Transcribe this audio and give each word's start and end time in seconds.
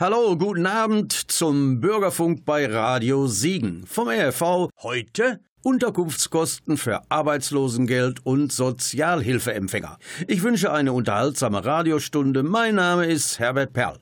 Hallo, 0.00 0.34
guten 0.34 0.64
Abend 0.64 1.12
zum 1.12 1.78
Bürgerfunk 1.78 2.46
bei 2.46 2.64
Radio 2.64 3.26
Siegen 3.26 3.84
vom 3.86 4.08
RV. 4.08 4.70
Heute 4.78 5.40
Unterkunftskosten 5.62 6.78
für 6.78 7.02
Arbeitslosengeld 7.10 8.24
und 8.24 8.50
Sozialhilfeempfänger. 8.50 9.98
Ich 10.26 10.42
wünsche 10.42 10.72
eine 10.72 10.94
unterhaltsame 10.94 11.62
Radiostunde. 11.62 12.42
Mein 12.42 12.76
Name 12.76 13.04
ist 13.04 13.38
Herbert 13.40 13.74
Perl. 13.74 13.98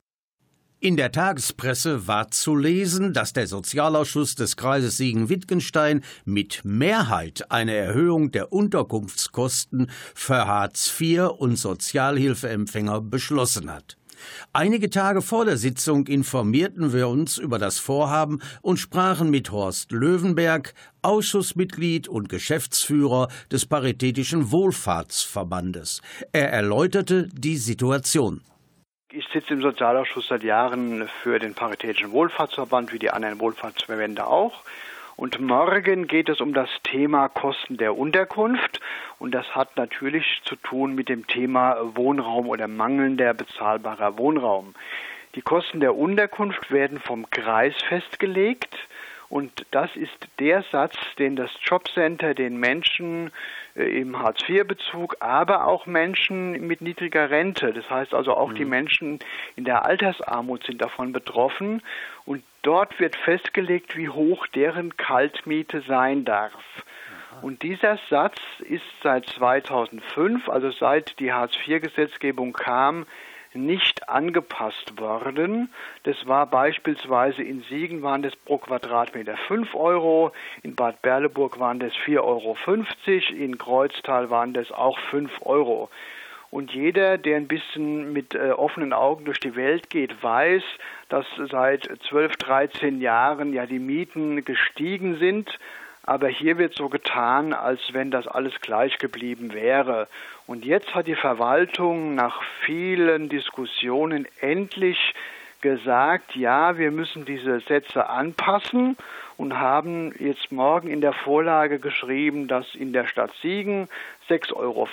In 0.79 0.95
der 0.95 1.11
Tagespresse 1.11 2.07
war 2.07 2.31
zu 2.31 2.55
lesen, 2.55 3.11
dass 3.11 3.33
der 3.33 3.47
Sozialausschuss 3.47 4.35
des 4.35 4.55
Kreises 4.55 4.95
Siegen-Wittgenstein 4.95 6.05
mit 6.23 6.61
Mehrheit 6.63 7.51
eine 7.51 7.75
Erhöhung 7.75 8.31
der 8.31 8.53
Unterkunftskosten 8.53 9.91
für 10.15 10.47
Hartz 10.47 10.97
IV 10.97 11.31
und 11.37 11.57
Sozialhilfeempfänger 11.57 13.01
beschlossen 13.01 13.69
hat. 13.69 13.97
Einige 14.53 14.89
Tage 14.89 15.21
vor 15.21 15.45
der 15.45 15.57
Sitzung 15.57 16.07
informierten 16.07 16.93
wir 16.93 17.07
uns 17.07 17.37
über 17.37 17.59
das 17.59 17.79
Vorhaben 17.79 18.41
und 18.61 18.77
sprachen 18.77 19.29
mit 19.29 19.51
Horst 19.51 19.91
Löwenberg, 19.91 20.73
Ausschussmitglied 21.01 22.07
und 22.07 22.29
Geschäftsführer 22.29 23.29
des 23.51 23.65
Paritätischen 23.65 24.51
Wohlfahrtsverbandes. 24.51 26.01
Er 26.31 26.51
erläuterte 26.51 27.29
die 27.33 27.57
Situation. 27.57 28.41
Ich 29.11 29.25
sitze 29.33 29.53
im 29.53 29.61
Sozialausschuss 29.61 30.27
seit 30.27 30.43
Jahren 30.43 31.09
für 31.23 31.39
den 31.39 31.55
Paritätischen 31.55 32.11
Wohlfahrtsverband, 32.11 32.93
wie 32.93 32.99
die 32.99 33.09
anderen 33.09 33.39
Wohlfahrtsverbände 33.39 34.27
auch. 34.27 34.61
Und 35.19 35.37
morgen 35.41 36.07
geht 36.07 36.29
es 36.29 36.39
um 36.39 36.53
das 36.53 36.69
Thema 36.83 37.27
Kosten 37.27 37.75
der 37.75 37.97
Unterkunft. 37.97 38.79
Und 39.17 39.31
das 39.35 39.53
hat 39.53 39.75
natürlich 39.75 40.39
zu 40.45 40.55
tun 40.55 40.95
mit 40.95 41.09
dem 41.09 41.27
Thema 41.27 41.75
Wohnraum 41.93 42.47
oder 42.47 42.69
mangelnder 42.69 43.33
bezahlbarer 43.33 44.17
Wohnraum. 44.17 44.75
Die 45.35 45.41
Kosten 45.41 45.81
der 45.81 45.97
Unterkunft 45.97 46.71
werden 46.71 47.01
vom 47.01 47.29
Kreis 47.31 47.73
festgelegt. 47.89 48.73
Und 49.27 49.65
das 49.71 49.93
ist 49.97 50.29
der 50.39 50.63
Satz, 50.71 50.95
den 51.17 51.35
das 51.35 51.51
Jobcenter 51.63 52.33
den 52.33 52.57
Menschen 52.57 53.31
äh, 53.75 53.83
im 53.99 54.17
Hartz-IV-Bezug, 54.17 55.17
aber 55.19 55.67
auch 55.67 55.85
Menschen 55.85 56.65
mit 56.65 56.79
niedriger 56.79 57.29
Rente, 57.29 57.73
das 57.73 57.87
heißt 57.89 58.13
also 58.13 58.35
auch 58.35 58.51
mhm. 58.51 58.55
die 58.55 58.65
Menschen 58.65 59.19
in 59.57 59.65
der 59.65 59.85
Altersarmut 59.85 60.63
sind 60.63 60.81
davon 60.81 61.11
betroffen. 61.11 61.83
Und 62.25 62.41
dort 62.61 62.99
wird 62.99 63.15
festgelegt, 63.15 63.95
wie 63.97 64.09
hoch 64.09 64.47
deren 64.47 64.95
Kaltmiete 64.97 65.81
sein 65.81 66.25
darf. 66.25 66.63
Und 67.41 67.63
dieser 67.63 67.97
Satz 68.09 68.39
ist 68.59 68.83
seit 69.01 69.25
2005, 69.27 70.49
also 70.49 70.71
seit 70.71 71.19
die 71.19 71.31
Hartz-IV-Gesetzgebung 71.31 72.53
kam, 72.53 73.05
nicht 73.53 74.09
angepasst 74.09 74.99
worden. 74.99 75.69
Das 76.03 76.27
war 76.27 76.45
beispielsweise 76.45 77.41
in 77.41 77.63
Siegen 77.63 78.03
waren 78.03 78.21
das 78.21 78.35
pro 78.35 78.57
Quadratmeter 78.57 79.37
5 79.47 79.73
Euro, 79.75 80.31
in 80.61 80.75
Bad 80.75 81.01
Berleburg 81.01 81.59
waren 81.59 81.79
das 81.79 81.93
4,50 81.93 82.19
Euro, 82.21 82.57
in 83.35 83.57
Kreuztal 83.57 84.29
waren 84.29 84.53
das 84.53 84.71
auch 84.71 84.99
5 85.09 85.31
Euro. 85.41 85.89
Und 86.51 86.71
jeder, 86.71 87.17
der 87.17 87.37
ein 87.37 87.47
bisschen 87.47 88.11
mit 88.11 88.33
äh, 88.33 88.51
offenen 88.51 88.91
Augen 88.91 89.25
durch 89.25 89.39
die 89.39 89.55
Welt 89.55 89.89
geht, 89.89 90.23
weiß, 90.23 90.63
dass 91.09 91.25
seit 91.49 91.89
12, 92.09 92.37
13 92.37 93.01
Jahren 93.01 93.53
ja 93.53 93.65
die 93.65 93.79
Mieten 93.79 94.43
gestiegen 94.43 95.17
sind. 95.19 95.59
Aber 96.03 96.27
hier 96.27 96.57
wird 96.57 96.75
so 96.75 96.89
getan, 96.89 97.53
als 97.53 97.79
wenn 97.93 98.09
das 98.09 98.27
alles 98.27 98.59
gleich 98.61 98.97
geblieben 98.97 99.53
wäre. 99.53 100.07
Und 100.47 100.65
jetzt 100.65 100.95
hat 100.95 101.05
die 101.05 101.15
Verwaltung 101.15 102.15
nach 102.15 102.41
vielen 102.65 103.29
Diskussionen 103.29 104.27
endlich 104.41 105.13
gesagt, 105.61 106.35
ja, 106.35 106.77
wir 106.77 106.91
müssen 106.91 107.25
diese 107.25 107.59
Sätze 107.61 108.09
anpassen 108.09 108.97
und 109.37 109.57
haben 109.57 110.13
jetzt 110.19 110.51
morgen 110.51 110.89
in 110.89 110.99
der 110.99 111.13
Vorlage 111.13 111.79
geschrieben, 111.79 112.47
dass 112.47 112.75
in 112.75 112.91
der 112.91 113.07
Stadt 113.07 113.31
Siegen 113.41 113.87
6,50 114.29 114.53
Euro 114.55 114.87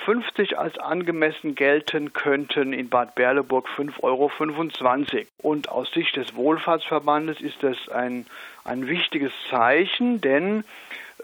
als 0.61 0.77
angemessen 0.77 1.55
gelten 1.55 2.13
könnten, 2.13 2.71
in 2.71 2.87
Bad 2.87 3.15
Berleburg 3.15 3.67
5,25 3.77 4.01
Euro. 4.03 4.31
Und 5.37 5.69
aus 5.69 5.91
Sicht 5.91 6.15
des 6.15 6.35
Wohlfahrtsverbandes 6.35 7.41
ist 7.41 7.61
das 7.61 7.89
ein, 7.89 8.25
ein 8.63 8.87
wichtiges 8.87 9.33
Zeichen, 9.49 10.21
denn 10.21 10.63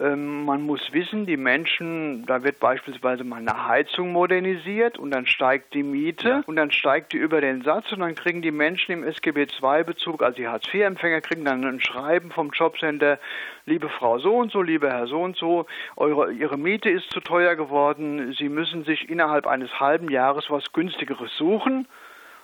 man 0.00 0.62
muss 0.62 0.92
wissen, 0.92 1.24
die 1.24 1.36
Menschen, 1.36 2.26
da 2.26 2.42
wird 2.42 2.58
beispielsweise 2.58 3.22
mal 3.22 3.36
eine 3.36 3.68
Heizung 3.68 4.10
modernisiert 4.10 4.98
und 4.98 5.12
dann 5.12 5.26
steigt 5.28 5.72
die 5.72 5.84
Miete 5.84 6.28
ja. 6.28 6.42
und 6.46 6.56
dann 6.56 6.72
steigt 6.72 7.12
die 7.12 7.16
über 7.18 7.40
den 7.40 7.62
Satz 7.62 7.92
und 7.92 8.00
dann 8.00 8.16
kriegen 8.16 8.42
die 8.42 8.50
Menschen 8.50 8.90
im 8.90 9.04
SGB 9.04 9.46
II-Bezug, 9.62 10.24
also 10.24 10.36
die 10.36 10.48
Hartz-IV-Empfänger, 10.48 11.20
kriegen 11.20 11.44
dann 11.44 11.64
ein 11.64 11.80
Schreiben 11.80 12.32
vom 12.32 12.50
Jobcenter, 12.50 13.20
liebe 13.66 13.88
Frau 13.88 14.18
so 14.18 14.34
und 14.34 14.50
so, 14.50 14.62
lieber 14.62 14.90
Herr 14.90 15.06
so 15.06 15.22
und 15.22 15.36
so, 15.36 15.66
eure, 15.94 16.32
Ihre 16.32 16.58
Miete 16.58 16.90
ist 16.90 17.12
zu 17.12 17.20
teuer 17.20 17.54
geworden, 17.54 18.34
Sie 18.36 18.48
müssen 18.48 18.82
sich 18.82 19.08
innerhalb 19.08 19.46
eines 19.46 19.78
halben 19.78 20.10
Jahres 20.10 20.46
was 20.50 20.72
günstigeres 20.72 21.30
suchen. 21.36 21.86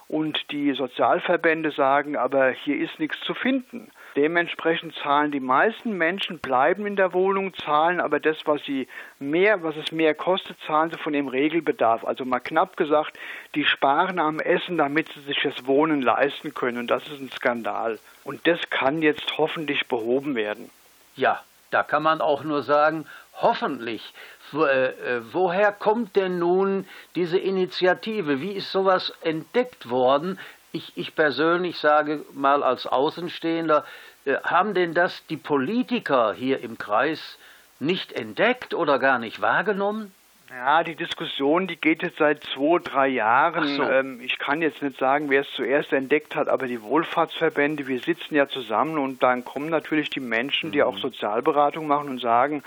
Und 0.07 0.51
die 0.51 0.73
Sozialverbände 0.73 1.71
sagen, 1.71 2.17
aber 2.17 2.51
hier 2.51 2.77
ist 2.79 2.99
nichts 2.99 3.21
zu 3.21 3.33
finden. 3.33 3.93
Dementsprechend 4.17 4.95
zahlen 4.97 5.31
die 5.31 5.41
meisten 5.41 5.97
Menschen, 5.97 6.41
bleiben 6.41 6.85
in 6.87 6.97
der 6.97 7.13
Wohnung, 7.13 7.55
zahlen 7.55 8.01
aber 8.01 8.19
das, 8.19 8.39
was 8.45 8.63
sie 8.65 8.89
mehr, 9.19 9.63
was 9.63 9.77
es 9.77 9.93
mehr 9.93 10.15
kostet, 10.15 10.57
zahlen 10.67 10.91
sie 10.91 10.99
von 10.99 11.13
dem 11.13 11.29
Regelbedarf. 11.29 12.05
Also 12.05 12.25
mal 12.25 12.41
knapp 12.41 12.77
gesagt, 12.77 13.17
die 13.55 13.65
sparen 13.65 14.19
am 14.19 14.41
Essen, 14.41 14.77
damit 14.77 15.13
sie 15.13 15.21
sich 15.21 15.41
das 15.43 15.67
Wohnen 15.67 16.03
leisten 16.03 16.55
können. 16.55 16.79
Und 16.79 16.89
das 16.89 17.07
ist 17.07 17.21
ein 17.21 17.31
Skandal. 17.31 17.99
Und 18.25 18.47
das 18.47 18.59
kann 18.71 19.01
jetzt 19.03 19.39
hoffentlich 19.39 19.87
behoben 19.87 20.35
werden. 20.35 20.71
Ja, 21.15 21.41
da 21.71 21.83
kann 21.85 22.03
man 22.03 22.21
auch 22.21 22.43
nur 22.43 22.63
sagen, 22.63 23.07
hoffentlich. 23.41 24.13
Äh, 24.53 24.87
äh, 24.87 25.21
woher 25.33 25.71
kommt 25.73 26.17
denn 26.17 26.39
nun 26.39 26.87
diese 27.15 27.39
Initiative? 27.39 28.41
Wie 28.41 28.53
ist 28.53 28.73
sowas 28.73 29.13
entdeckt 29.23 29.89
worden? 29.89 30.39
Ich, 30.73 30.93
ich 30.97 31.15
persönlich 31.15 31.79
sage 31.79 32.25
mal 32.33 32.63
als 32.63 32.87
Außenstehender, 32.87 33.85
äh, 34.25 34.37
haben 34.45 34.75
denn 34.75 34.95
das 34.95 35.25
die 35.27 35.37
Politiker 35.37 36.33
hier 36.33 36.61
im 36.61 36.79
Kreis 36.79 37.39
nicht 37.81 38.13
entdeckt 38.13 38.75
oder 38.75 38.99
gar 38.99 39.19
nicht 39.19 39.41
wahrgenommen? 39.41 40.13
Ja, 40.51 40.83
die 40.83 40.97
Diskussion, 40.97 41.69
die 41.69 41.77
geht 41.77 42.03
jetzt 42.03 42.19
seit 42.19 42.43
zwei, 42.43 42.81
drei 42.83 43.07
Jahren. 43.07 43.77
So. 43.77 43.85
Ähm, 43.85 44.21
ich 44.21 44.37
kann 44.39 44.63
jetzt 44.63 44.83
nicht 44.83 44.99
sagen, 44.99 45.31
wer 45.31 45.43
es 45.43 45.53
zuerst 45.55 45.93
entdeckt 45.93 46.35
hat, 46.35 46.49
aber 46.49 46.67
die 46.67 46.83
Wohlfahrtsverbände, 46.83 47.87
wir 47.87 48.01
sitzen 48.01 48.35
ja 48.35 48.49
zusammen 48.49 48.99
und 48.99 49.23
dann 49.23 49.45
kommen 49.45 49.71
natürlich 49.71 50.11
die 50.11 50.21
Menschen, 50.21 50.73
die 50.73 50.79
mhm. 50.79 50.85
auch 50.85 50.99
Sozialberatung 50.99 51.87
machen 51.87 52.09
und 52.09 52.21
sagen, 52.21 52.65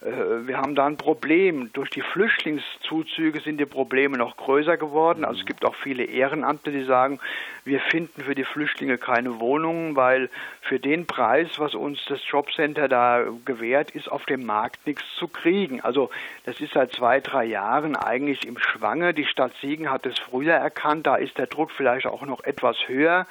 wir 0.00 0.58
haben 0.58 0.74
da 0.74 0.86
ein 0.86 0.98
Problem. 0.98 1.72
Durch 1.72 1.88
die 1.88 2.02
Flüchtlingszuzüge 2.02 3.40
sind 3.40 3.58
die 3.58 3.66
Probleme 3.66 4.18
noch 4.18 4.36
größer 4.36 4.76
geworden. 4.76 5.24
Also 5.24 5.40
es 5.40 5.46
gibt 5.46 5.64
auch 5.64 5.74
viele 5.74 6.04
Ehrenamte, 6.04 6.70
die 6.70 6.84
sagen, 6.84 7.18
wir 7.64 7.80
finden 7.80 8.22
für 8.22 8.34
die 8.34 8.44
Flüchtlinge 8.44 8.98
keine 8.98 9.40
Wohnungen, 9.40 9.96
weil 9.96 10.28
für 10.60 10.78
den 10.78 11.06
Preis, 11.06 11.48
was 11.58 11.74
uns 11.74 12.04
das 12.08 12.20
Jobcenter 12.28 12.88
da 12.88 13.24
gewährt, 13.44 13.90
ist 13.90 14.10
auf 14.12 14.26
dem 14.26 14.44
Markt 14.44 14.86
nichts 14.86 15.04
zu 15.18 15.28
kriegen. 15.28 15.80
Also 15.80 16.10
das 16.44 16.60
ist 16.60 16.74
seit 16.74 16.92
zwei, 16.92 17.20
drei 17.20 17.44
Jahren 17.44 17.96
eigentlich 17.96 18.46
im 18.46 18.58
Schwange. 18.58 19.14
Die 19.14 19.24
Stadt 19.24 19.52
Siegen 19.62 19.90
hat 19.90 20.04
es 20.04 20.18
früher 20.18 20.54
erkannt, 20.54 21.06
da 21.06 21.16
ist 21.16 21.38
der 21.38 21.46
Druck 21.46 21.70
vielleicht 21.70 22.06
auch 22.06 22.26
noch 22.26 22.44
etwas 22.44 22.76
höher. 22.86 23.26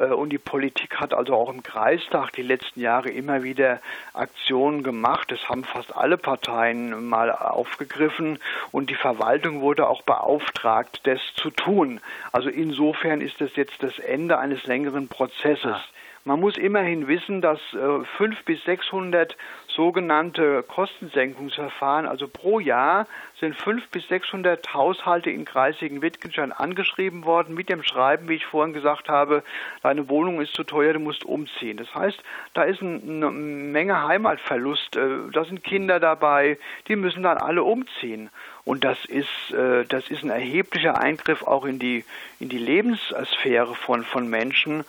Äh, 0.00 0.06
und 0.06 0.30
die 0.30 0.38
Politik 0.38 0.96
hat 0.96 1.14
also 1.14 1.34
auch 1.34 1.50
im 1.50 1.62
Kreistag 1.62 2.32
die 2.32 2.42
letzten 2.42 2.80
Jahre 2.80 3.10
immer 3.10 3.42
wieder 3.42 3.80
Aktionen 4.14 4.82
gemacht. 4.82 5.30
Das 5.30 5.48
haben 5.48 5.64
fast 5.64 5.94
alle 5.94 6.16
Parteien 6.16 7.08
mal 7.08 7.30
aufgegriffen 7.30 8.38
und 8.72 8.90
die 8.90 8.94
Verwaltung 8.94 9.60
wurde 9.60 9.88
auch 9.88 10.02
beauftragt, 10.02 11.00
das 11.04 11.20
zu 11.36 11.50
tun. 11.50 12.00
Also 12.32 12.48
insofern 12.48 13.20
ist 13.20 13.40
das 13.40 13.54
jetzt 13.56 13.82
das 13.82 13.98
Ende 13.98 14.38
eines 14.38 14.66
längeren 14.66 15.08
Prozesses. 15.08 15.76
Man 16.24 16.38
muss 16.38 16.58
immerhin 16.58 17.08
wissen, 17.08 17.40
dass 17.40 17.58
äh, 17.72 18.04
500 18.18 18.44
bis 18.44 18.62
600 18.64 19.36
sogenannte 19.68 20.62
Kostensenkungsverfahren, 20.64 22.06
also 22.06 22.28
pro 22.28 22.60
Jahr 22.60 23.06
sind 23.38 23.54
500 23.56 23.90
bis 23.90 24.06
600 24.08 24.74
Haushalte 24.74 25.30
in 25.30 25.46
kreisigen 25.46 26.02
Wittgenstein 26.02 26.52
angeschrieben 26.52 27.24
worden 27.24 27.54
mit 27.54 27.70
dem 27.70 27.82
Schreiben, 27.82 28.28
wie 28.28 28.34
ich 28.34 28.44
vorhin 28.44 28.74
gesagt 28.74 29.08
habe, 29.08 29.42
deine 29.82 30.10
Wohnung 30.10 30.42
ist 30.42 30.52
zu 30.52 30.64
teuer, 30.64 30.92
du 30.92 30.98
musst 30.98 31.24
umziehen. 31.24 31.78
Das 31.78 31.94
heißt, 31.94 32.22
da 32.52 32.64
ist 32.64 32.82
eine 32.82 33.30
Menge 33.30 34.06
Heimatverlust, 34.06 34.96
äh, 34.96 35.30
da 35.32 35.44
sind 35.44 35.64
Kinder 35.64 36.00
dabei, 36.00 36.58
die 36.88 36.96
müssen 36.96 37.22
dann 37.22 37.38
alle 37.38 37.62
umziehen. 37.62 38.28
Und 38.64 38.84
das 38.84 39.06
ist, 39.06 39.52
äh, 39.52 39.86
das 39.86 40.10
ist 40.10 40.22
ein 40.22 40.30
erheblicher 40.30 40.98
Eingriff 40.98 41.42
auch 41.42 41.64
in 41.64 41.78
die, 41.78 42.04
in 42.40 42.50
die 42.50 42.58
Lebenssphäre 42.58 43.74
von, 43.74 44.04
von 44.04 44.28
Menschen. 44.28 44.84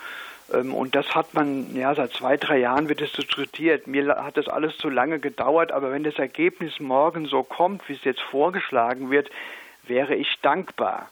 Ähm, 0.53 0.74
und 0.74 0.95
das 0.95 1.13
hat 1.15 1.33
man, 1.33 1.75
ja, 1.75 1.94
seit 1.95 2.13
zwei, 2.13 2.38
drei 2.38 2.59
Jahren 2.59 2.89
wird 2.89 3.01
es 3.01 3.12
diskutiert. 3.13 3.88
Mir 3.88 4.15
hat 4.24 4.38
das 4.38 4.48
alles 4.48 4.77
zu 4.77 4.89
lange 4.89 5.19
gedauert, 5.19 5.71
aber 5.71 5.92
wenn 5.92 6.03
das 6.03 6.15
Ergebnis 6.15 6.80
morgen 6.80 7.25
so 7.25 7.44
kommt, 7.44 7.88
wie 7.88 7.94
es 7.94 8.03
jetzt 8.03 8.21
vorgeschlagen 8.21 9.12
wird, 9.12 9.30
wäre 9.88 10.15
ich 10.15 10.39
dankbar. 10.42 11.09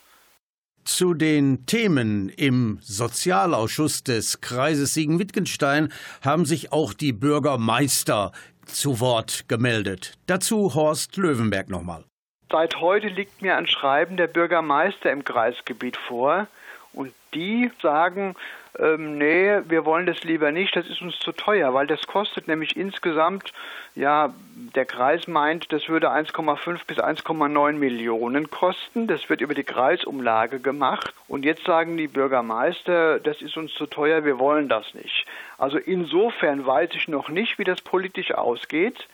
Zu 0.86 1.14
den 1.14 1.66
Themen 1.66 2.30
im 2.30 2.80
Sozialausschuss 2.82 4.04
des 4.04 4.42
Kreises 4.42 4.94
Siegen-Wittgenstein 4.94 5.92
haben 6.24 6.46
sich 6.46 6.72
auch 6.72 6.94
die 6.94 7.14
Bürgermeister 7.14 8.32
zu 8.66 9.00
Wort 9.00 9.48
gemeldet. 9.48 10.18
Dazu 10.26 10.74
Horst 10.74 11.18
Löwenberg 11.18 11.70
nochmal. 11.70 12.06
Seit 12.52 12.78
heute 12.78 13.08
liegt 13.08 13.42
mir 13.42 13.58
ein 13.58 13.68
Schreiben 13.68 14.18
der 14.18 14.28
Bürgermeister 14.28 15.12
im 15.12 15.24
Kreisgebiet 15.24 15.98
vor 15.98 16.48
und 16.94 17.14
die 17.34 17.72
sagen, 17.82 18.36
ähm, 18.78 19.18
nee, 19.18 19.60
wir 19.68 19.86
wollen 19.86 20.06
das 20.06 20.24
lieber 20.24 20.52
nicht, 20.52 20.76
das 20.76 20.88
ist 20.88 21.02
uns 21.02 21.20
zu 21.20 21.32
teuer, 21.32 21.74
weil 21.74 21.88
das 21.88 22.08
kostet 22.08 22.48
nämlich 22.48 22.78
insgesamt, 22.78 23.52
ja, 23.96 24.34
der 24.76 24.86
Kreis 24.86 25.28
meint, 25.28 25.72
das 25.74 25.90
würde 25.90 26.12
1,5 26.12 26.80
bis 26.86 27.00
1,9 27.00 27.74
Millionen 27.74 28.50
kosten. 28.50 29.08
Das 29.08 29.30
wird 29.30 29.42
über 29.42 29.56
die 29.56 29.64
Kreisumlage 29.64 30.60
gemacht. 30.60 31.14
Und 31.28 31.44
jetzt 31.44 31.66
sagen 31.66 31.98
die 31.98 32.08
Bürgermeister, 32.08 33.20
das 33.20 33.42
ist 33.42 33.58
uns 33.58 33.74
zu 33.74 33.88
teuer, 33.88 34.24
wir 34.26 34.40
wollen 34.40 34.70
das 34.70 34.94
nicht. 34.94 35.26
Also 35.58 35.78
insofern 35.78 36.66
weiß 36.66 36.92
ich 36.94 37.08
noch 37.08 37.30
nicht, 37.30 37.58
wie 37.58 37.64
das 37.64 37.82
politisch 37.82 38.32
ausgeht. 38.34 39.08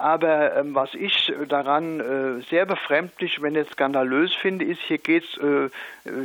Aber 0.00 0.56
ähm, 0.56 0.74
was 0.74 0.94
ich 0.94 1.30
daran 1.46 2.00
äh, 2.00 2.42
sehr 2.48 2.64
befremdlich, 2.64 3.42
wenn 3.42 3.54
jetzt 3.54 3.72
skandalös 3.72 4.34
finde, 4.34 4.64
ist, 4.64 4.80
hier 4.80 4.96
geht's, 4.96 5.36
äh, 5.36 5.68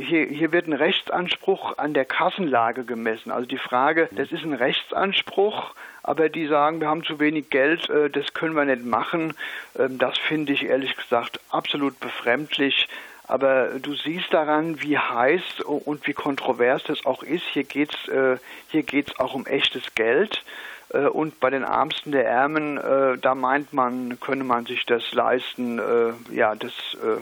hier, 0.00 0.24
hier 0.24 0.50
wird 0.50 0.66
ein 0.66 0.72
Rechtsanspruch 0.72 1.76
an 1.76 1.92
der 1.92 2.06
Kassenlage 2.06 2.84
gemessen. 2.84 3.30
Also 3.30 3.46
die 3.46 3.58
Frage, 3.58 4.08
das 4.12 4.32
ist 4.32 4.44
ein 4.44 4.54
Rechtsanspruch, 4.54 5.74
aber 6.02 6.30
die 6.30 6.46
sagen, 6.46 6.80
wir 6.80 6.88
haben 6.88 7.04
zu 7.04 7.20
wenig 7.20 7.50
Geld, 7.50 7.90
äh, 7.90 8.08
das 8.08 8.32
können 8.32 8.56
wir 8.56 8.64
nicht 8.64 8.86
machen. 8.86 9.34
Ähm, 9.78 9.98
das 9.98 10.16
finde 10.16 10.54
ich 10.54 10.64
ehrlich 10.64 10.96
gesagt 10.96 11.38
absolut 11.50 12.00
befremdlich. 12.00 12.88
Aber 13.28 13.78
du 13.78 13.92
siehst 13.92 14.32
daran, 14.32 14.80
wie 14.80 14.96
heiß 14.96 15.60
und 15.60 16.06
wie 16.06 16.14
kontrovers 16.14 16.82
das 16.84 17.04
auch 17.04 17.22
ist. 17.22 17.44
Hier 17.52 17.64
geht's, 17.64 18.08
äh, 18.08 18.38
hier 18.68 18.84
geht's 18.84 19.18
auch 19.18 19.34
um 19.34 19.44
echtes 19.44 19.94
Geld. 19.94 20.42
Äh, 20.90 21.06
und 21.06 21.40
bei 21.40 21.50
den 21.50 21.62
Ärmsten 21.62 22.12
der 22.12 22.26
Ärmen, 22.26 22.78
äh, 22.78 23.18
da 23.18 23.34
meint 23.34 23.72
man, 23.72 24.18
könne 24.20 24.44
man 24.44 24.66
sich 24.66 24.84
das 24.86 25.12
leisten, 25.12 25.78
äh, 25.78 26.12
ja, 26.32 26.54
das 26.54 26.72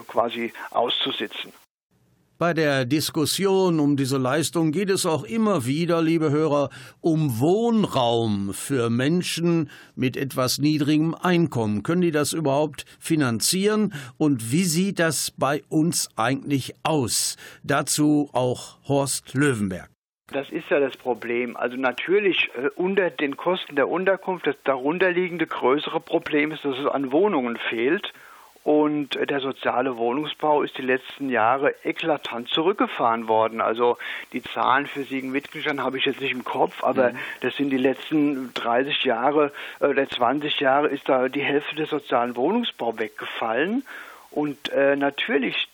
quasi 0.07 0.53
auszusitzen. 0.71 1.51
Bei 2.37 2.53
der 2.53 2.83
Diskussion 2.83 3.79
um 3.79 3.95
diese 3.95 4.17
Leistung 4.17 4.73
geht 4.73 4.89
es 4.89 5.05
auch 5.05 5.23
immer 5.23 5.65
wieder, 5.65 6.01
liebe 6.01 6.31
Hörer, 6.31 6.69
um 6.99 7.39
Wohnraum 7.39 8.53
für 8.53 8.89
Menschen 8.89 9.69
mit 9.95 10.17
etwas 10.17 10.57
niedrigem 10.57 11.15
Einkommen. 11.15 11.81
Können 11.81 12.01
die 12.01 12.11
das 12.11 12.33
überhaupt 12.33 12.85
finanzieren? 12.99 13.93
Und 14.17 14.51
wie 14.51 14.65
sieht 14.65 14.99
das 14.99 15.31
bei 15.37 15.63
uns 15.69 16.09
eigentlich 16.17 16.73
aus? 16.83 17.37
Dazu 17.63 18.29
auch 18.33 18.79
Horst 18.85 19.33
Löwenberg. 19.33 19.94
Das 20.31 20.49
ist 20.49 20.69
ja 20.69 20.79
das 20.79 20.97
Problem. 20.97 21.55
Also 21.55 21.77
natürlich 21.77 22.49
äh, 22.55 22.69
unter 22.75 23.09
den 23.11 23.37
Kosten 23.37 23.75
der 23.75 23.87
Unterkunft 23.87 24.47
das 24.47 24.55
darunterliegende 24.63 25.45
größere 25.45 25.99
Problem 25.99 26.51
ist, 26.51 26.65
dass 26.65 26.77
es 26.79 26.87
an 26.87 27.11
Wohnungen 27.11 27.57
fehlt. 27.57 28.11
Und 28.63 29.15
äh, 29.15 29.27
der 29.27 29.39
soziale 29.39 29.97
Wohnungsbau 29.97 30.63
ist 30.63 30.75
die 30.79 30.81
letzten 30.81 31.29
Jahre 31.29 31.75
eklatant 31.83 32.49
zurückgefahren 32.49 33.27
worden. 33.27 33.61
Also 33.61 33.99
die 34.33 34.41
Zahlen 34.41 34.87
für 34.87 35.03
Siegen-Wittgenstein 35.03 35.83
habe 35.83 35.99
ich 35.99 36.05
jetzt 36.05 36.19
nicht 36.19 36.31
im 36.31 36.43
Kopf, 36.43 36.83
aber 36.83 37.11
mhm. 37.11 37.17
das 37.41 37.55
sind 37.55 37.69
die 37.69 37.77
letzten 37.77 38.51
30 38.55 39.03
Jahre 39.03 39.51
äh, 39.79 39.85
oder 39.85 40.09
20 40.09 40.59
Jahre 40.59 40.87
ist 40.87 41.07
da 41.07 41.29
die 41.29 41.43
Hälfte 41.43 41.75
des 41.75 41.91
sozialen 41.91 42.35
Wohnungsbau 42.35 42.97
weggefallen. 42.97 43.85
Und 44.31 44.69
äh, 44.69 44.95
natürlich 44.95 45.67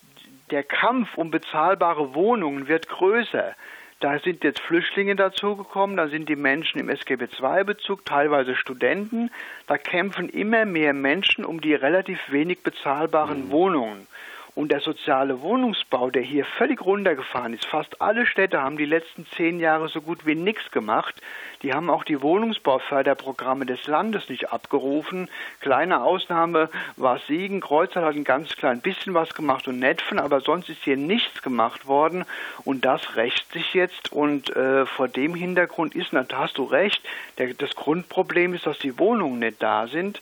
der 0.52 0.64
Kampf 0.64 1.18
um 1.18 1.32
bezahlbare 1.32 2.14
Wohnungen 2.14 2.68
wird 2.68 2.90
größer. 2.90 3.56
Da 4.02 4.18
sind 4.18 4.44
jetzt 4.44 4.60
Flüchtlinge 4.62 5.16
dazugekommen, 5.16 5.96
da 5.96 6.08
sind 6.08 6.28
die 6.28 6.36
Menschen 6.36 6.80
im 6.80 6.90
SGB 6.90 7.28
II-Bezug, 7.40 8.04
teilweise 8.04 8.56
Studenten. 8.56 9.30
Da 9.68 9.78
kämpfen 9.78 10.28
immer 10.28 10.66
mehr 10.66 10.94
Menschen 10.94 11.46
um 11.46 11.62
die 11.62 11.76
relativ 11.76 12.20
wenig 12.32 12.64
bezahlbaren 12.64 13.46
mhm. 13.46 13.52
Wohnungen. 13.52 14.08
Und 14.54 14.70
der 14.70 14.82
soziale 14.82 15.42
Wohnungsbau, 15.42 16.10
der 16.10 16.24
hier 16.24 16.44
völlig 16.44 16.82
runtergefahren 16.82 17.54
ist, 17.54 17.66
fast 17.66 18.02
alle 18.02 18.26
Städte 18.26 18.62
haben 18.62 18.76
die 18.76 18.86
letzten 18.86 19.26
zehn 19.28 19.62
Jahre 19.62 19.88
so 19.88 20.02
gut 20.02 20.26
wie 20.26 20.36
nichts 20.36 20.72
gemacht. 20.72 21.16
Die 21.62 21.74
haben 21.74 21.90
auch 21.90 22.04
die 22.04 22.22
Wohnungsbauförderprogramme 22.22 23.66
des 23.66 23.88
Landes 23.88 24.28
nicht 24.28 24.52
abgerufen. 24.52 25.30
Kleine 25.62 26.02
Ausnahme 26.04 26.70
war 26.98 27.20
Siegen. 27.28 27.62
Kreuzert 27.62 28.04
hat 28.04 28.16
ein 28.16 28.26
ganz 28.26 28.58
klein 28.58 28.82
bisschen 28.82 29.14
was 29.14 29.34
gemacht 29.34 29.70
und 29.70 29.80
Netfen, 29.80 30.20
aber 30.20 30.42
sonst 30.42 30.68
ist 30.68 30.84
hier 30.84 30.98
nichts 30.98 31.42
gemacht 31.42 31.88
worden. 31.88 32.26
Und 32.66 32.84
das 32.84 33.16
rächt 33.16 33.54
sich 33.54 33.74
jetzt. 33.74 34.12
Und 34.12 34.54
äh, 34.54 34.86
vor 34.86 35.08
dem 35.08 35.34
Hintergrund 35.34 35.96
ist, 35.96 36.12
da 36.12 36.26
hast 36.34 36.58
du 36.58 36.66
recht, 36.66 37.02
der, 37.38 37.54
das 37.54 37.74
Grundproblem 37.76 38.54
ist, 38.54 38.66
dass 38.66 38.80
die 38.80 39.00
Wohnungen 39.00 39.40
nicht 39.40 39.64
da 39.64 39.88
sind. 39.88 40.20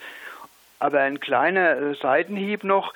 Aber 0.77 0.99
ein 0.99 1.19
kleiner 1.19 1.77
äh, 1.77 1.95
Seitenhieb 1.95 2.63
noch 2.63 2.93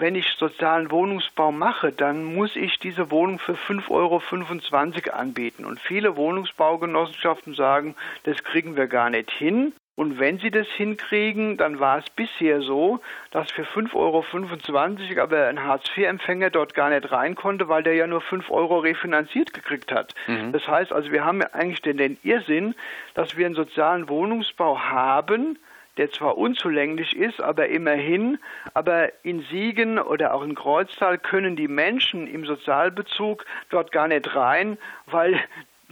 wenn 0.00 0.14
ich 0.14 0.26
sozialen 0.38 0.90
Wohnungsbau 0.90 1.52
mache, 1.52 1.92
dann 1.92 2.24
muss 2.24 2.56
ich 2.56 2.78
diese 2.78 3.10
Wohnung 3.10 3.38
für 3.38 3.54
5,25 3.54 3.90
Euro 3.90 5.18
anbieten. 5.18 5.64
Und 5.64 5.80
viele 5.80 6.16
Wohnungsbaugenossenschaften 6.16 7.54
sagen, 7.54 7.94
das 8.24 8.42
kriegen 8.44 8.76
wir 8.76 8.86
gar 8.86 9.10
nicht 9.10 9.30
hin. 9.30 9.72
Und 9.94 10.18
wenn 10.18 10.38
sie 10.38 10.50
das 10.50 10.66
hinkriegen, 10.68 11.58
dann 11.58 11.78
war 11.78 11.98
es 11.98 12.08
bisher 12.08 12.62
so, 12.62 13.00
dass 13.30 13.50
für 13.50 13.64
5,25 13.64 13.94
Euro 13.94 15.22
aber 15.22 15.48
ein 15.48 15.62
Hartz-IV-Empfänger 15.62 16.48
dort 16.48 16.74
gar 16.74 16.88
nicht 16.88 17.12
rein 17.12 17.34
konnte, 17.34 17.68
weil 17.68 17.82
der 17.82 17.94
ja 17.94 18.06
nur 18.06 18.22
5 18.22 18.50
Euro 18.50 18.78
refinanziert 18.78 19.52
gekriegt 19.52 19.92
hat. 19.92 20.14
Mhm. 20.26 20.52
Das 20.52 20.66
heißt 20.66 20.92
also, 20.92 21.12
wir 21.12 21.26
haben 21.26 21.42
ja 21.42 21.48
eigentlich 21.52 21.82
den, 21.82 21.98
den 21.98 22.18
Irrsinn, 22.22 22.74
dass 23.12 23.36
wir 23.36 23.44
einen 23.44 23.54
sozialen 23.54 24.08
Wohnungsbau 24.08 24.80
haben, 24.80 25.58
der 25.98 26.10
zwar 26.10 26.38
unzulänglich 26.38 27.16
ist, 27.16 27.40
aber 27.40 27.68
immerhin, 27.68 28.38
aber 28.74 29.12
in 29.24 29.42
Siegen 29.50 29.98
oder 29.98 30.34
auch 30.34 30.42
in 30.42 30.54
Kreuztal 30.54 31.18
können 31.18 31.56
die 31.56 31.68
Menschen 31.68 32.26
im 32.26 32.46
Sozialbezug 32.46 33.44
dort 33.70 33.92
gar 33.92 34.08
nicht 34.08 34.34
rein, 34.34 34.78
weil 35.06 35.38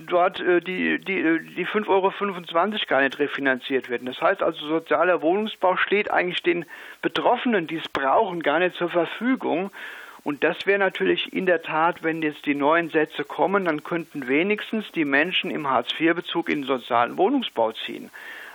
dort 0.06 0.40
äh, 0.40 0.60
die, 0.60 0.98
die, 0.98 1.40
die 1.56 1.66
5,25 1.66 1.88
Euro 1.88 2.12
gar 2.88 3.02
nicht 3.02 3.18
refinanziert 3.18 3.90
werden. 3.90 4.06
Das 4.06 4.20
heißt 4.20 4.42
also, 4.42 4.66
sozialer 4.66 5.22
Wohnungsbau 5.22 5.76
steht 5.76 6.10
eigentlich 6.10 6.42
den 6.42 6.64
Betroffenen, 7.02 7.66
die 7.66 7.76
es 7.76 7.88
brauchen, 7.88 8.42
gar 8.42 8.58
nicht 8.58 8.76
zur 8.76 8.90
Verfügung. 8.90 9.70
Und 10.22 10.44
das 10.44 10.66
wäre 10.66 10.78
natürlich 10.78 11.32
in 11.32 11.46
der 11.46 11.62
Tat, 11.62 12.02
wenn 12.02 12.22
jetzt 12.22 12.44
die 12.44 12.54
neuen 12.54 12.90
Sätze 12.90 13.24
kommen, 13.24 13.64
dann 13.64 13.82
könnten 13.82 14.28
wenigstens 14.28 14.90
die 14.92 15.06
Menschen 15.06 15.50
im 15.50 15.68
Hartz-IV-Bezug 15.68 16.48
in 16.50 16.62
den 16.62 16.66
sozialen 16.66 17.16
Wohnungsbau 17.16 17.72
ziehen. 17.72 18.10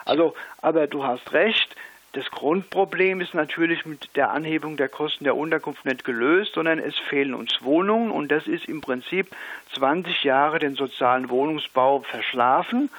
Also, 0.05 0.35
aber 0.61 0.87
du 0.87 1.03
hast 1.03 1.33
recht, 1.33 1.75
das 2.15 2.31
Grundproblem 2.31 3.19
ist 3.19 3.33
natürlich 3.33 3.85
mit 3.85 4.15
der 4.15 4.31
Anhebung 4.31 4.77
der 4.77 4.87
Kosten 4.87 5.25
der 5.25 5.35
Unterkunft 5.35 5.83
nicht 5.83 6.05
gelöst, 6.05 6.53
sondern 6.53 6.79
es 6.79 6.95
fehlen 6.95 7.33
uns 7.33 7.61
Wohnungen 7.61 8.09
und 8.09 8.31
das 8.31 8.47
ist 8.47 8.69
im 8.69 8.79
Prinzip 8.79 9.27
20 9.73 10.23
Jahre 10.23 10.59
den 10.59 10.75
sozialen 10.75 11.29
Wohnungsbau 11.29 11.99
verschlafen. 12.03 12.89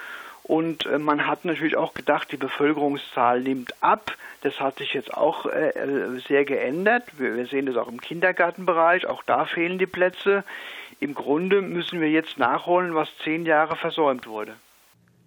Und 0.43 0.85
äh, 0.85 0.99
man 0.99 1.27
hat 1.27 1.47
natürlich 1.47 1.77
auch 1.77 1.95
gedacht, 1.95 2.31
die 2.31 2.37
Bevölkerungszahl 2.37 3.41
nimmt 3.41 3.73
ab. 3.83 4.13
Das 4.43 4.61
hat 4.61 4.77
sich 4.79 4.93
jetzt 4.93 5.15
auch 5.15 5.47
äh, 5.47 5.71
äh 5.71 6.21
sehr 6.29 6.45
geändert. 6.45 7.05
Wir, 7.19 7.37
wir 7.37 7.47
sehen 7.47 7.65
das 7.65 7.77
auch 7.77 7.89
im 7.89 8.03
Kindergartenbereich. 8.03 9.07
Auch 9.07 9.23
da 9.23 9.47
fehlen 9.47 9.79
die 9.79 9.87
Plätze. 9.87 10.45
Im 11.01 11.15
Grunde 11.15 11.63
müssen 11.63 12.03
wir 12.03 12.11
jetzt 12.11 12.37
nachholen, 12.39 12.95
was 12.95 13.09
zehn 13.25 13.47
Jahre 13.47 13.77
versäumt 13.77 14.27
wurde. 14.27 14.57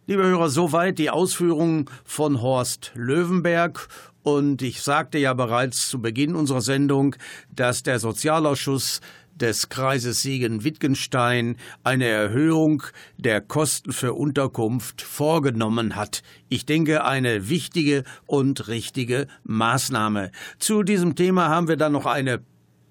Liebe 0.10 0.24
Hörer, 0.24 0.50
soweit 0.50 0.98
die 0.98 1.12
Ausführungen 1.12 1.86
von 2.04 2.42
Horst 2.42 2.92
Löwenberg. 2.96 3.89
Und 4.24 4.63
ich 4.63 4.82
sagte 4.82 5.20
ja 5.20 5.36
bereits 5.36 5.88
zu 5.88 6.01
Beginn 6.01 6.36
unserer 6.36 6.62
Sendung, 6.62 7.16
dass 7.56 7.84
der 7.84 8.00
Sozialausschuss 8.00 9.01
des 9.36 9.70
Kreises 9.70 10.24
Siegen-Wittgenstein 10.24 11.58
eine 11.84 12.08
Erhöhung 12.08 12.82
der 13.18 13.39
Kosten 13.39 13.94
für 13.94 14.16
Unterkunft 14.16 15.04
vorgenommen 15.04 15.96
hat. 15.96 16.24
Ich 16.50 16.66
denke, 16.66 17.06
eine 17.06 17.48
wichtige 17.48 18.04
und 18.25 18.68
richtige 18.68 19.28
Maßnahme. 19.44 20.32
Zu 20.58 20.82
diesem 20.82 21.13
Thema 21.13 21.50
haben 21.50 21.68
wir 21.68 21.78
dann 21.78 21.92
noch 21.92 22.08
eine 22.08 22.42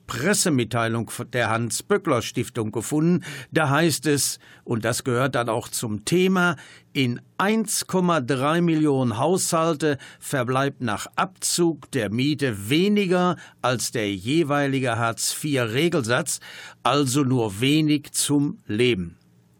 Pressemitteilung 0.09 1.13
der 1.33 1.51
Hans-Böckler-Stiftung 1.51 2.73
gefunden. 2.73 3.25
Da 3.53 3.69
heißt 3.69 4.07
es, 4.07 4.41
und 4.65 4.85
das 4.85 5.05
gehört 5.05 5.37
dann 5.37 5.49
auch 5.49 5.69
zum 5.69 6.05
Thema, 6.05 6.57
in 6.93 7.21
1,3 7.39 8.61
Millionen 8.61 9.19
Haushalte 9.19 9.99
verbleibt 10.19 10.81
nach 10.81 11.07
Abzug 11.15 11.89
der 11.93 12.11
Miete 12.11 12.69
weniger 12.69 13.37
als 13.63 13.93
der 13.93 14.13
jeweilige 14.13 14.99
Hartz-IV-Regelsatz, 14.99 16.41
also 16.83 17.23
nur 17.23 17.61
wenig 17.61 18.11
zum 18.11 18.59
Leben. 18.67 19.17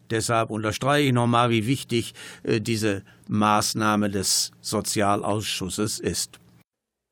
Deshalb 0.09 0.49
unterstreiche 0.49 1.07
ich 1.07 1.13
nochmal, 1.13 1.51
wie 1.51 1.67
wichtig 1.67 2.13
äh, 2.43 2.59
diese 2.59 3.03
Maßnahme 3.27 4.09
des 4.09 4.51
Sozialausschusses 4.59 5.99
ist. 5.99 6.39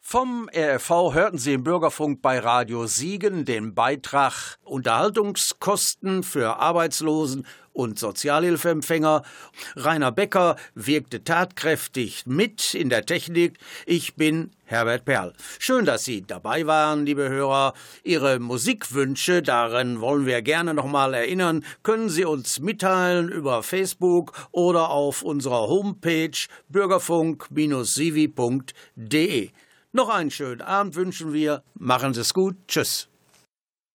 Vom 0.09 0.49
RFV 0.55 1.15
hörten 1.15 1.37
Sie 1.37 1.51
im 1.51 1.65
Bürgerfunk 1.65 2.21
bei 2.21 2.39
Radio 2.39 2.87
Siegen 2.87 3.43
den 3.43 3.75
Beitrag 3.75 4.57
Unterhaltungskosten 4.63 6.23
für 6.23 6.61
Arbeitslosen 6.61 7.45
und 7.73 7.99
Sozialhilfeempfänger. 7.99 9.23
Rainer 9.75 10.13
Becker 10.13 10.55
wirkte 10.75 11.25
tatkräftig 11.25 12.25
mit 12.25 12.73
in 12.73 12.89
der 12.89 13.05
Technik. 13.05 13.57
Ich 13.85 14.15
bin 14.15 14.51
Herbert 14.63 15.03
Perl. 15.03 15.33
Schön, 15.59 15.83
dass 15.83 16.05
Sie 16.05 16.21
dabei 16.21 16.65
waren, 16.65 17.05
liebe 17.05 17.27
Hörer. 17.27 17.73
Ihre 18.05 18.39
Musikwünsche, 18.39 19.41
daran 19.41 19.99
wollen 19.99 20.25
wir 20.25 20.41
gerne 20.41 20.73
nochmal 20.73 21.15
erinnern, 21.15 21.65
können 21.83 22.07
Sie 22.07 22.23
uns 22.23 22.61
mitteilen 22.61 23.27
über 23.27 23.61
Facebook 23.61 24.31
oder 24.53 24.89
auf 24.89 25.21
unserer 25.21 25.67
Homepage 25.67 26.47
bürgerfunk-sivi.de. 26.69 29.51
Noch 29.97 30.09
einen 30.09 30.29
schönen 30.29 30.61
Abend 30.61 30.93
wünschen 30.93 31.33
wir. 31.33 31.63
Machen 31.73 32.13
Sie 32.13 32.21
es 32.21 32.35
gut. 32.35 32.55
Tschüss. 32.67 33.09